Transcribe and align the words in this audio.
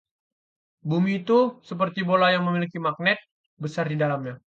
Bumi 0.89 1.11
itu 1.21 1.39
seperti 1.67 1.99
bola 2.09 2.27
yang 2.33 2.43
memiliki 2.49 2.77
magnet 2.85 3.19
besar 3.63 3.85
di 3.85 3.93
dalamnya. 4.01 4.35